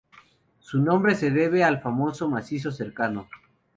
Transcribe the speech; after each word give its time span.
Su 0.57 0.79
nombre 0.81 1.13
se 1.13 1.29
debe 1.29 1.63
al 1.63 1.79
famoso 1.79 2.27
macizo 2.27 2.71
cercano. 2.71 3.27